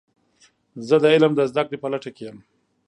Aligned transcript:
زه 0.87 0.95
د 1.03 1.05
علم 1.13 1.31
د 1.35 1.41
زده 1.51 1.61
کړې 1.67 1.77
په 1.83 1.87
لټه 1.93 2.09
کې 2.15 2.23
یم. 2.27 2.37